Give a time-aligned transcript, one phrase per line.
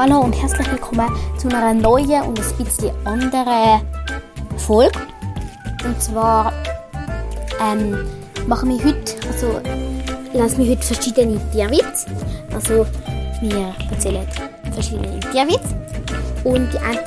[0.00, 3.82] Hallo und herzlich willkommen zu einer neuen und ein bisschen anderen
[4.56, 4.96] Folge.
[5.84, 6.52] Und zwar
[7.60, 8.06] ähm,
[8.46, 9.60] machen wir heute, also
[10.34, 12.06] lassen wir heute verschiedene Tierwitze.
[12.54, 12.86] Also
[13.40, 14.24] wir erzählen
[14.72, 15.76] verschiedene Tierwitze.
[16.44, 17.00] Und die einen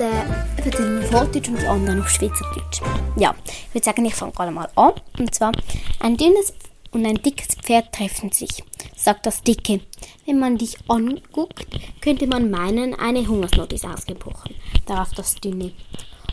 [0.57, 2.81] erzählen auf Hochdeutsch und die anderen auf Schweizerdeutsch.
[3.15, 4.91] Ja, ich würde sagen, ich fange gerade mal an.
[5.17, 5.53] Und zwar,
[6.01, 6.53] ein dünnes
[6.91, 8.63] und ein dickes Pferd treffen sich,
[8.95, 9.81] sagt das Dicke.
[10.25, 11.65] Wenn man dich anguckt,
[12.01, 14.55] könnte man meinen, eine Hungersnot ist ausgebrochen.
[14.86, 15.73] Darauf das Dünne.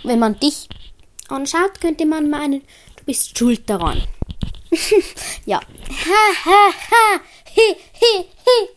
[0.02, 0.68] Und wenn man dich
[1.28, 2.62] anschaut, könnte man meinen,
[2.96, 4.02] du bist schuld daran.
[5.46, 5.60] ja.
[5.60, 7.20] Ha, ha, ha.
[7.56, 8.68] Hi, hi, hi.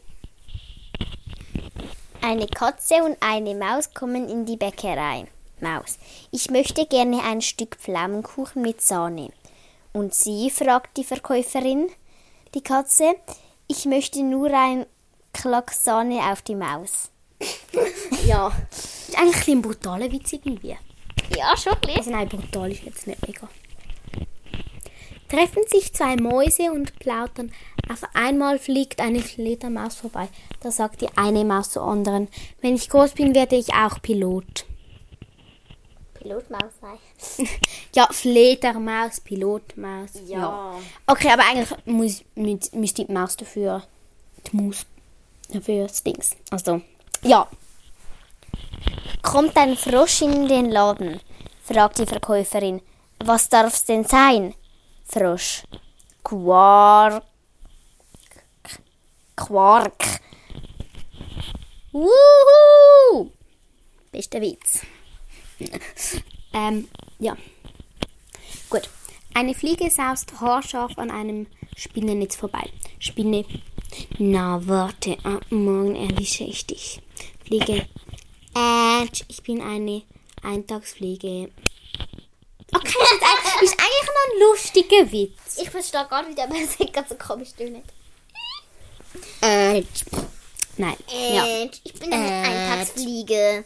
[2.22, 5.25] Eine Katze und eine Maus kommen in die Bäckerei.
[5.59, 5.98] Maus.
[6.31, 9.31] Ich möchte gerne ein Stück Pflaumenkuchen mit Sahne.
[9.94, 10.50] Und Sie?
[10.50, 11.90] fragt die Verkäuferin.
[12.54, 13.16] Die Katze.
[13.68, 14.86] Ich möchte nur ein
[15.34, 17.09] Klack Sahne auf die Maus.
[18.26, 18.52] Ja.
[18.70, 20.78] Ist eigentlich ein brutaler Witz irgendwie.
[21.36, 23.50] Ja, schon ein Also nein, brutal ist jetzt nicht mega.
[25.28, 27.52] Treffen sich zwei Mäuse und plaudern.
[27.89, 30.28] Auf einmal fliegt eine Fledermaus vorbei.
[30.59, 32.28] Da sagt die eine Maus zur anderen,
[32.62, 34.66] wenn ich groß bin, werde ich auch Pilot.
[36.16, 37.47] Pilotmaus sein.
[37.94, 40.11] Ja, Fledermaus, Pilotmaus.
[40.25, 40.75] Ja.
[41.08, 43.84] Okay, aber eigentlich muss, müsste die Maus dafür,
[44.47, 44.86] die Maus
[45.50, 46.31] dafür das Dings.
[46.50, 46.81] Also,
[47.23, 47.47] ja.
[49.22, 51.19] Kommt ein Frosch in den Laden?
[51.64, 52.81] fragt die Verkäuferin.
[53.19, 54.56] Was darf's denn sein?
[55.06, 55.64] Frosch.
[56.23, 57.23] Quark.
[59.36, 60.22] Quark.
[61.92, 63.31] Wuhu!
[64.12, 64.81] Bester Witz.
[66.53, 66.88] ähm,
[67.19, 67.36] ja.
[69.34, 72.70] Eine Fliege saust haarscharf an einem Spinnennetz vorbei.
[73.00, 73.46] Spinne.
[74.20, 77.02] Na, warte, ab morgen erwische ich dich.
[77.46, 77.88] Fliege.
[78.56, 80.04] Äh, ich bin eine
[80.44, 81.50] Eintagsfliege.
[82.74, 85.58] Okay, das ist, eigentlich noch ein lustiger Witz.
[85.62, 87.81] Ich verstehe gar nicht, aber es ist ganz so komisch tönen.
[89.41, 89.84] Äh,
[90.78, 90.96] nein.
[91.34, 91.46] Ja.
[91.46, 92.47] Äh, Ich bin eine Äh.
[92.47, 93.66] Eintagsfliege.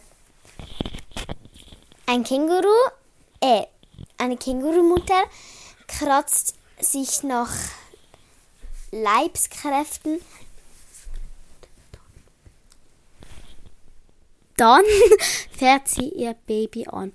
[2.06, 2.68] Ein Känguru,
[3.40, 3.62] äh,
[4.18, 5.24] eine Kängurumutter
[5.88, 7.52] kratzt sich nach
[8.90, 10.20] Leibskräften.
[14.56, 14.84] Dann
[15.58, 17.12] fährt sie ihr Baby an.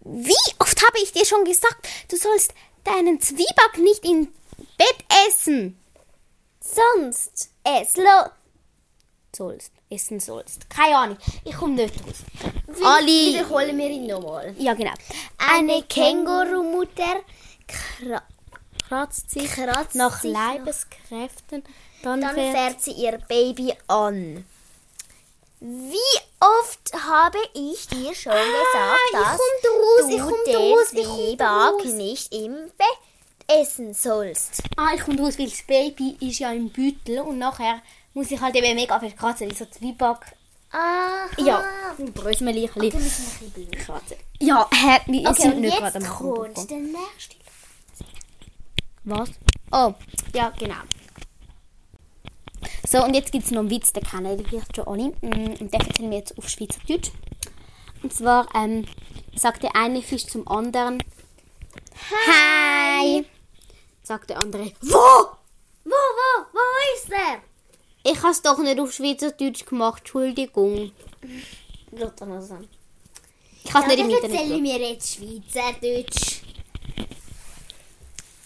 [0.00, 2.52] Wie oft habe ich dir schon gesagt, du sollst
[2.84, 4.28] deinen Zwieback nicht im
[4.76, 5.78] Bett essen?
[6.60, 8.30] Sonst es lo.
[9.34, 10.70] Sollst, essen sollst.
[10.70, 12.24] Keine Ahnung, ich komme nicht raus.
[12.68, 12.86] Alle.
[12.86, 13.06] Alle.
[13.06, 14.54] Wiederholen wir ihn nochmal.
[14.58, 14.94] Ja, genau.
[15.38, 17.22] Eine Kängurumutter
[17.66, 18.22] kra
[18.88, 21.64] kratzt sich kratzt nach sich Leibeskräften.
[22.02, 24.44] Dann, Dann fährt, fährt sie ihr Baby an.
[25.58, 32.32] Wie oft habe ich dir schon gesagt, ich dass raus, du komm den Zwieback nicht
[32.32, 34.62] im Bett essen sollst?
[34.76, 37.80] Ah, ich komme raus, weil das Baby ist ja im Beutel und nachher
[38.12, 40.18] muss ich halt eben mega viel kratzen, weil so Zwieback...
[40.72, 41.28] Aha.
[41.38, 41.64] Ja,
[41.98, 42.68] ein Brösmeli.
[42.74, 43.70] Wir ein bisschen bleiben.
[43.70, 44.16] Kratzen.
[44.40, 47.36] Ja, hä, wir Okay, und nicht gerade jetzt am kommt der nächste.
[49.06, 49.30] Was?
[49.72, 49.94] Oh,
[50.34, 50.74] ja, genau.
[52.86, 55.08] So, und jetzt gibt es noch einen Witz, den kennen vielleicht schon alle.
[55.20, 57.10] Mm, Und den erzählen wir jetzt auf Schweizerdeutsch.
[58.02, 58.84] Und zwar ähm,
[59.34, 61.02] sagt der eine Fisch zum anderen
[62.10, 63.24] Hi!
[64.02, 64.96] Sagt der andere Wo?
[65.84, 67.40] Wo, wo, wo ist er?
[68.10, 70.92] Ich habe es doch nicht auf Schweizerdeutsch gemacht, Entschuldigung.
[71.92, 72.02] Ich
[73.74, 74.62] habe es Ja, nicht im Internet erzählen geschaut.
[74.62, 76.42] wir jetzt Schweizerdeutsch.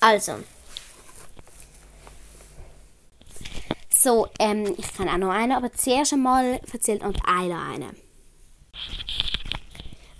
[0.01, 0.43] Also.
[3.95, 7.97] So, ähm, ich kann auch noch einen, aber zuerst einmal erzählt uns einer einen.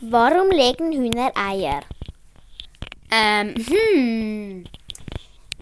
[0.03, 1.81] Warum legen Hühner Eier?
[3.11, 4.65] Ähm, hm.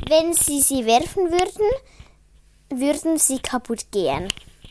[0.09, 1.67] Wenn sie sie werfen würden,
[2.71, 4.29] würden sie kaputt gehen.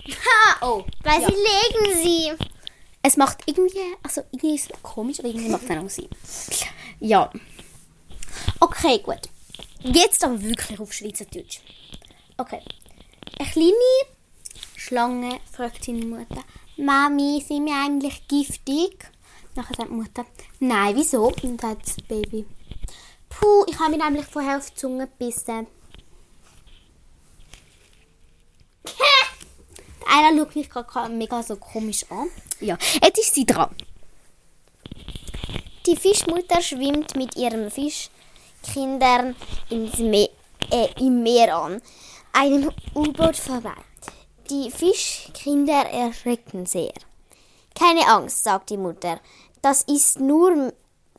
[0.08, 0.84] Ha, oh.
[1.04, 1.28] Weil Ja.
[1.28, 2.46] sie legen sie.
[3.02, 6.10] Es macht irgendwie, also irgendwie ist es komisch, aber irgendwie macht es auch Sinn.
[7.00, 7.32] Ja.
[8.60, 9.30] Okay, gut.
[9.84, 11.60] Jetzt aber wirklich auf Schweizerdeutsch.
[12.38, 12.62] Okay.
[13.40, 14.18] Eine kleine
[14.76, 16.44] Schlange fragt seine Mutter,
[16.78, 19.10] Mami, sind wir eigentlich giftig?
[19.56, 20.26] Nachher sagt die Mutter,
[20.60, 21.32] nein, wieso?
[21.42, 22.46] Und sagt das Baby,
[23.30, 25.68] puh, ich habe mich nämlich vorher auf die Zunge gebissen.
[30.10, 32.30] Einer schaut mich gerade mega so komisch an.
[32.60, 33.76] Ja, jetzt ist sie dran.
[35.86, 38.17] Die Fischmutter schwimmt mit ihren Fischkindern
[39.70, 40.30] ins Me
[40.72, 41.82] äh, im Meer an,
[42.34, 43.74] einem U-Boot vorbei.
[44.50, 46.94] Die Fischkinder erschrecken sehr.
[47.76, 49.20] Keine Angst, sagt die Mutter.
[49.62, 50.74] Das ist nur,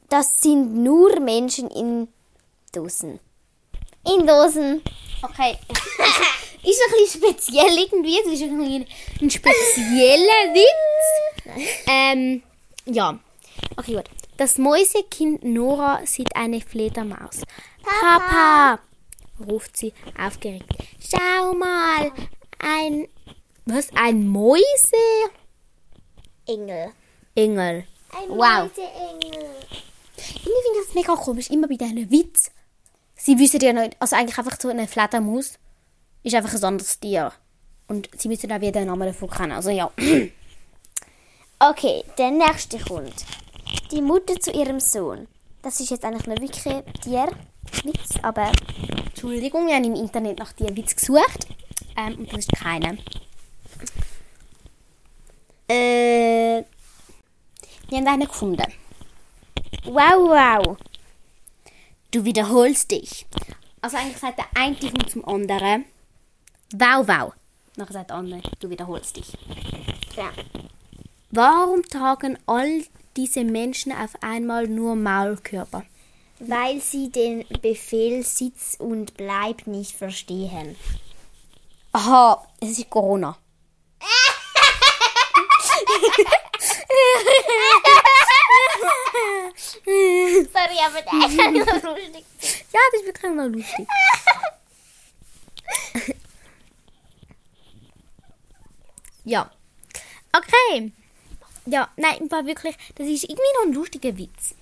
[0.08, 2.08] das sind nur Menschen in
[2.72, 3.20] Dosen.
[4.06, 4.82] In Dosen.
[5.22, 5.58] Okay.
[6.62, 8.18] ist ein bisschen speziell irgendwie.
[8.20, 8.86] Es ist ein, bisschen
[9.20, 10.64] ein spezieller Witz.
[11.86, 12.42] Ähm,
[12.84, 13.18] ja.
[13.76, 14.04] Okay, gut.
[14.38, 17.42] Das Mäusekind Nora sieht eine Fledermaus.
[17.82, 18.78] Papa,
[19.46, 20.64] ruft sie aufgeregt.
[20.98, 22.12] Schau mal,
[22.58, 23.08] ein
[23.66, 23.88] was?
[23.94, 24.62] Ein Mäuse?
[26.46, 26.92] Engel.
[27.34, 27.84] Engel.
[28.16, 28.70] Ein Wow.
[28.70, 29.50] Mäuseengel.
[30.16, 32.50] Irgendwie finde ich das mega komisch, immer bei diesen Witz.
[33.16, 35.58] Sie wissen ja nicht, also eigentlich einfach so eine Fledermaus
[36.22, 37.32] ist einfach ein anderes Tier.
[37.88, 39.52] Und sie müssen auch wieder den Namen davon kennen.
[39.52, 39.90] Also ja.
[41.58, 43.24] Okay, der nächste kommt.
[43.90, 45.28] Die Mutter zu ihrem Sohn.
[45.62, 46.62] Das ist jetzt eigentlich nur wirklich
[47.02, 48.52] Tierwitz, aber
[49.06, 51.46] Entschuldigung, wir haben im Internet nach diesem Witz gesucht.
[51.96, 52.96] Ähm, und das ist keiner.
[55.68, 56.64] Äh,
[57.88, 58.72] wir haben einen gefunden.
[59.84, 60.76] wow, wow.
[62.10, 63.26] Du wiederholst dich.
[63.82, 65.84] Also eigentlich sagt der eine Hund zum anderen.
[66.72, 67.32] Wow, wow.
[67.76, 69.32] Nachher sagt der andere, du wiederholst dich.
[70.16, 70.30] Ja.
[71.30, 72.82] Warum tragen all
[73.18, 75.84] diese Menschen auf einmal nur Maulkörper?
[76.38, 80.76] Weil sie den Befehl Sitz und Bleib nicht verstehen.
[81.92, 83.36] Aha, es ist Corona.
[89.84, 92.24] Sorry, aber der ist nur lustig.
[92.72, 93.88] Ja, das ist wirklich mal lustig.
[99.24, 99.50] ja.
[100.32, 100.92] Okay.
[101.70, 104.54] Ja, nein, war wirklich, das ist irgendwie noch ein lustiger Witz.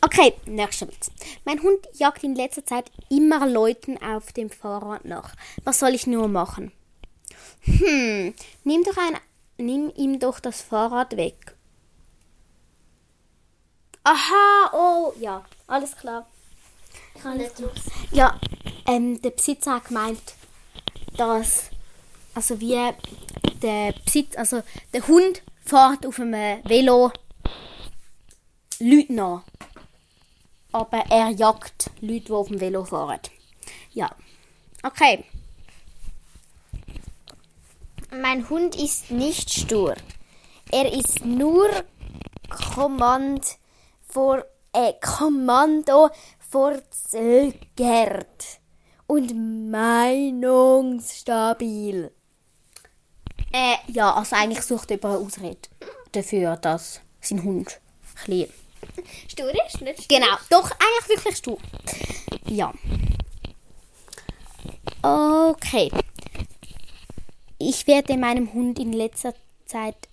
[0.00, 1.12] Okay, nächster Witz.
[1.44, 5.36] Mein Hund jagt in letzter Zeit immer Leuten auf dem Fahrrad nach.
[5.62, 6.72] Was soll ich nur machen?
[7.60, 9.16] Hm, nimm doch ein,
[9.56, 11.54] nimm ihm doch das Fahrrad weg.
[14.02, 16.26] Aha, oh, ja, alles klar.
[17.14, 17.52] Ich habe nicht
[18.10, 18.40] Ja,
[18.88, 20.34] ähm, der Besitzer hat gemeint,
[21.16, 21.70] dass,
[22.34, 22.92] also wie
[23.62, 24.62] der Besitz, also
[24.92, 27.12] der Hund fährt auf einem Velo
[28.78, 29.42] Leute nach.
[30.72, 33.20] Aber er jagt Leute, die auf dem Velo fahren.
[33.92, 34.10] Ja.
[34.82, 35.24] Okay.
[38.10, 39.94] Mein Hund ist nicht stur.
[40.70, 41.68] Er ist nur
[42.48, 43.58] Kommand
[44.08, 47.58] vor, äh, Kommando verzögert
[49.12, 52.10] und meinungsstabil.
[53.52, 55.58] Äh, ja, also eigentlich sucht jemand eine Ausrede
[56.12, 57.78] dafür, dass sein Hund
[58.26, 58.46] ein
[59.28, 60.18] Stur ist nicht stur.
[60.18, 61.58] Genau, doch, eigentlich wirklich stur.
[62.46, 62.72] Ja.
[65.02, 65.90] Okay.
[67.58, 69.34] Ich werde meinem Hund in letzter
[69.66, 70.08] Zeit.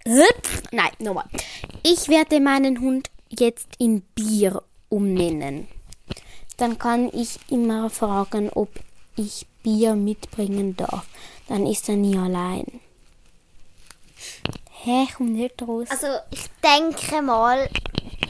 [0.71, 1.29] Nein, nochmal.
[1.83, 5.69] Ich werde meinen Hund jetzt in Bier umnennen.
[6.57, 8.69] Dann kann ich immer fragen, ob
[9.19, 11.05] ich Bier mitbringen darf.
[11.47, 12.65] Dann ist er nie allein.
[14.83, 15.87] Hä, kommt nicht raus.
[15.89, 17.69] Also ich denke mal,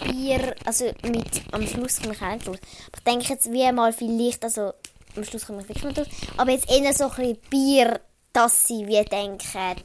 [0.04, 2.58] Bier, also mit, am Schluss komme ich auch nicht raus.
[2.88, 4.74] Aber ich denke jetzt wie mal vielleicht, also
[5.16, 6.08] am Schluss komme ich wirklich nicht raus.
[6.38, 8.00] Aber jetzt eher so ein bisschen Bier,
[8.34, 9.84] dass sie wie denken,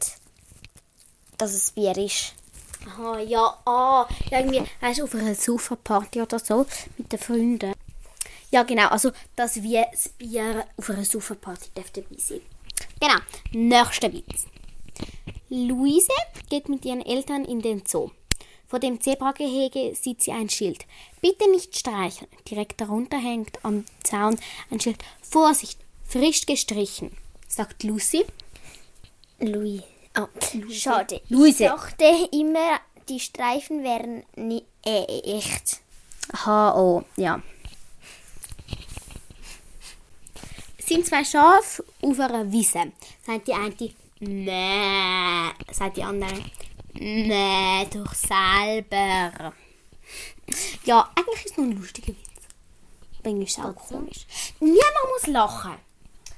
[1.36, 2.32] dass es Bier ist.
[2.86, 6.66] Aha, ja, ah, irgendwie, weißt du, auf einer Sofa-Party oder so
[6.98, 7.73] mit den Freunden.
[8.54, 12.40] Ja, genau, also, dass wir das Bier auf einer Sofa-Party dabei sein.
[13.00, 13.16] Genau,
[13.50, 14.46] nächster Witz.
[15.48, 16.12] Luise
[16.48, 18.12] geht mit ihren Eltern in den Zoo.
[18.68, 20.86] Vor dem Zebragehege sieht sie ein Schild.
[21.20, 22.28] Bitte nicht streichen.
[22.48, 24.38] Direkt darunter hängt am Zaun
[24.70, 25.02] ein Schild.
[25.20, 27.10] Vorsicht, frisch gestrichen,
[27.48, 28.24] sagt Lucy.
[29.40, 29.82] Louis.
[30.16, 30.28] Oh,
[30.70, 31.20] schade.
[31.28, 31.64] Luise.
[31.64, 35.80] Ich dachte immer, die Streifen wären nie, äh, echt.
[36.46, 37.42] Oh, ja.
[40.86, 42.92] Sind zwei Schafe auf einer Wiese.
[43.24, 43.74] Sagt die eine,
[44.20, 46.44] nee, sagt die andere,
[46.92, 49.54] nee, doch selber.
[50.84, 53.48] Ja, eigentlich ist es noch ein lustiger Witz.
[53.48, 54.26] Ist es auch komisch.
[54.60, 54.82] Niemand
[55.14, 55.74] muss lachen.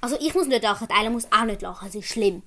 [0.00, 2.42] Also ich muss nicht lachen, einer muss auch nicht lachen, das ist schlimm.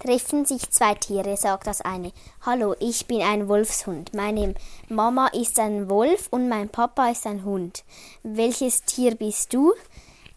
[0.00, 2.12] Treffen sich zwei Tiere, sagt das eine.
[2.44, 4.12] Hallo, ich bin ein Wolfshund.
[4.12, 4.56] Meine
[4.88, 7.84] Mama ist ein Wolf und mein Papa ist ein Hund.
[8.24, 9.74] Welches Tier bist du?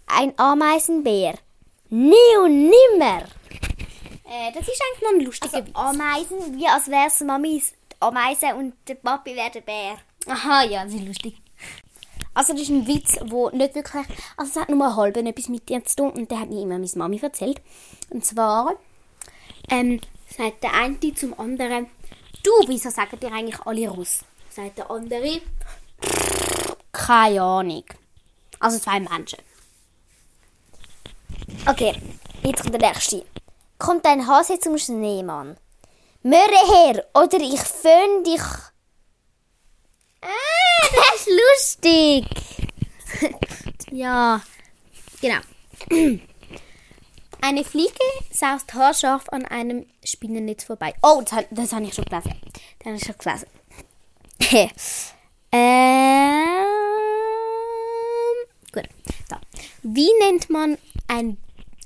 [0.07, 1.35] Ein Ameisenbär.
[1.89, 3.23] Nie und nimmer.
[4.27, 5.75] Äh, das ist eigentlich noch ein lustiger Also Witz.
[5.75, 9.97] Ameisen, wie als wär's Mamis Ameise und der Papi wäre der Bär.
[10.27, 11.37] Aha, ja, das ist lustig.
[12.33, 15.69] Also das ist ein Witz, wo nicht wirklich, also es hat nur halb etwas mit
[15.69, 17.61] dir zu tun und der hat mir immer meine Mami erzählt.
[18.09, 18.73] Und zwar
[19.69, 20.01] ähm,
[20.35, 21.87] sagt der eine zum anderen,
[22.43, 24.19] du, wieso sagen dir eigentlich alle Russ?
[24.49, 25.41] Sagt der andere,
[26.91, 27.85] keine Ahnung.
[28.59, 29.39] Also zwei Menschen.
[31.67, 31.99] Okay,
[32.43, 33.25] jetzt kommt der nächste.
[33.79, 35.57] Kommt ein Hase zum Schneemann.
[36.21, 38.41] Möhre her, oder ich föhn dich.
[40.21, 42.25] Ah, das ist lustig.
[43.91, 44.41] ja,
[45.21, 45.39] genau.
[47.41, 47.93] Eine Fliege
[48.31, 50.93] saust haarscharf an einem Spinnennetz vorbei.
[51.01, 52.35] Oh, das, das habe ich schon gelesen.
[52.79, 53.47] Das habe ich schon gelesen.
[55.51, 56.65] ähm,
[58.71, 58.87] gut.
[59.29, 59.35] So.
[59.81, 61.37] Wie nennt man ein,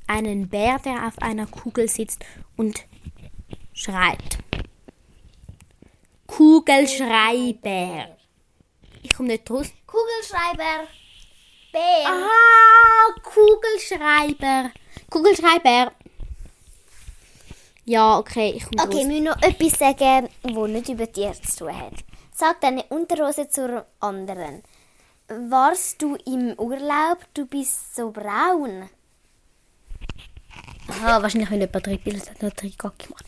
[0.10, 2.24] einen Bär, der auf einer Kugel sitzt
[2.58, 2.86] und
[3.74, 4.40] schreit?
[6.28, 8.18] Kugelschreibär.
[9.02, 9.68] Ich komme nicht raus.
[9.88, 10.88] Kugelschreiber.
[11.72, 12.08] Bär.
[12.08, 14.72] Ah, Kugelschreiber.
[15.10, 15.92] Kugelschreiber.
[17.86, 19.00] Ja, okay, ich komme Okay, raus.
[19.00, 21.94] wir müssen noch etwas sagen, wo nicht über dir zu tun hat.
[22.34, 24.64] Sag deine Unterhose zur anderen.
[25.28, 27.18] Warst du im Urlaub?
[27.34, 28.90] Du bist so braun.
[30.90, 33.26] Aha, wahrscheinlich, wenn jemand drei Bilder hat, noch drei Gag gemacht.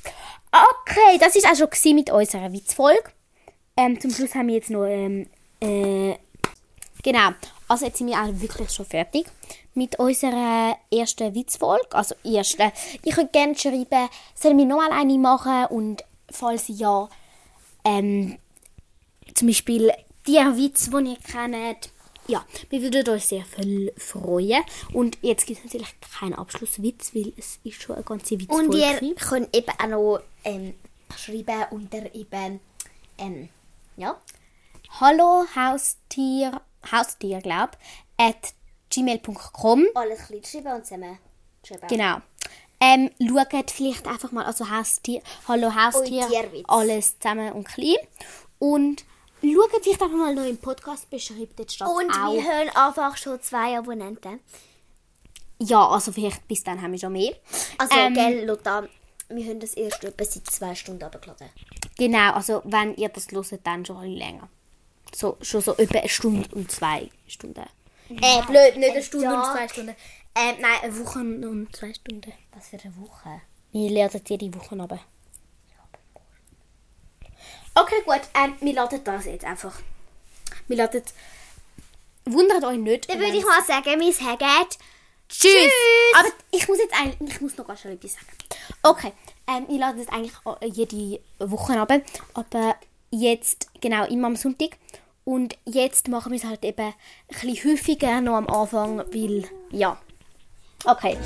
[0.51, 3.11] Okay, das ist auch schon mit unserer Witzfolge.
[3.77, 5.27] Ähm, zum Schluss haben wir jetzt noch, ähm,
[5.61, 6.15] äh,
[7.03, 7.29] genau.
[7.67, 9.27] Also jetzt sind wir auch wirklich schon fertig
[9.75, 11.87] mit unserer ersten Witzfolge.
[11.91, 12.73] Also erste.
[13.03, 17.07] Ich könnte gerne schreiben, sollen wir nochmal eine machen und falls ja,
[17.85, 18.37] ähm,
[19.33, 19.91] zum Beispiel
[20.27, 21.89] die Witz, die ihr kennt.
[22.31, 24.63] Ja, wir würden uns sehr viel freuen.
[24.93, 28.69] Und jetzt gibt es natürlich keinen Abschlusswitz, weil es ist schon eine ganze Witzfolge.
[28.69, 29.15] Und ihr gewesen.
[29.15, 30.73] könnt eben auch noch ähm,
[31.17, 32.61] schreiben unter eben,
[33.17, 33.49] ähm,
[33.97, 34.17] ja,
[35.01, 37.71] Hallo Haustier, Haustier glaub,
[38.15, 38.53] at
[38.89, 39.87] gmail.com.
[39.93, 41.17] alles klein schreiben und zusammen
[41.67, 41.87] schreiben.
[41.89, 42.21] Genau.
[42.79, 46.29] Ähm, schaut vielleicht einfach mal, also Haustier, Hallo Haustier,
[46.69, 47.97] alles zusammen und klein.
[48.57, 49.03] Und
[49.41, 52.33] schaut vielleicht einfach mal noch im Podcast beschreibt, dort steht Und auch.
[52.33, 54.39] wir haben einfach schon zwei Abonnenten.
[55.59, 57.35] Ja, also vielleicht bis dann haben wir schon mehr.
[57.77, 58.87] Also, Ähm, gell, Lotta,
[59.29, 61.49] wir haben das erst etwa seit zwei Stunden abgeladen.
[61.97, 64.49] Genau, also wenn ihr das hört, dann schon ein länger.
[65.13, 67.65] So, schon so etwa eine Stunde und zwei Stunden.
[68.09, 69.95] Äh, blöd, nicht eine Stunde und zwei Stunden.
[70.35, 72.31] Ähm, nein, eine Woche und zwei Stunden.
[72.55, 73.41] Was für eine Woche.
[73.71, 74.99] Wir lernen die Woche aber.
[77.75, 78.21] Okay, gut.
[78.33, 79.79] Ähm, wir laden das jetzt einfach.
[80.67, 81.03] Wir laden.
[82.25, 83.09] Wundert euch nicht.
[83.09, 84.67] Dann würde ich mal sagen, wir sagen
[85.31, 85.53] Tschüss.
[85.53, 85.71] Tschüss.
[86.19, 88.27] Aber ich muss jetzt eigentlich, ich muss noch ganz schnell etwas sagen.
[88.83, 89.13] Okay,
[89.47, 91.91] ähm, ich lade jetzt eigentlich äh, jede Woche ab,
[92.33, 92.75] aber
[93.11, 94.77] jetzt genau immer am Sonntag.
[95.23, 96.93] Und jetzt machen wir es halt eben ein
[97.27, 99.97] bisschen häufiger noch am Anfang, weil ja.
[100.83, 101.17] Okay.